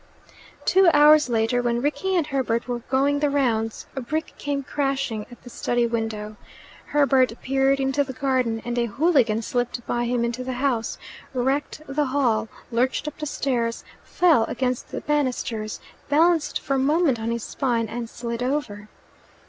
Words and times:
Two 0.65 0.89
hours 0.95 1.29
later, 1.29 1.61
when 1.61 1.79
Rickie 1.79 2.15
and 2.15 2.25
Herbert 2.25 2.67
were 2.67 2.79
going 2.89 3.19
the 3.19 3.29
rounds, 3.29 3.85
a 3.95 4.01
brick 4.01 4.33
came 4.39 4.63
crashing 4.63 5.27
at 5.29 5.43
the 5.43 5.49
study 5.51 5.85
window. 5.85 6.37
Herbert 6.87 7.33
peered 7.43 7.79
into 7.79 8.03
the 8.03 8.11
garden, 8.11 8.63
and 8.65 8.79
a 8.79 8.87
hooligan 8.87 9.43
slipped 9.43 9.85
by 9.85 10.05
him 10.05 10.25
into 10.25 10.43
the 10.43 10.53
house, 10.53 10.97
wrecked 11.35 11.83
the 11.85 12.05
hall, 12.05 12.49
lurched 12.71 13.07
up 13.07 13.19
the 13.19 13.27
stairs, 13.27 13.83
fell 14.03 14.43
against 14.45 14.89
the 14.89 15.01
banisters, 15.01 15.79
balanced 16.09 16.59
for 16.59 16.77
a 16.77 16.79
moment 16.79 17.19
on 17.19 17.29
his 17.29 17.43
spine, 17.43 17.87
and 17.87 18.09
slid 18.09 18.41
over. 18.41 18.89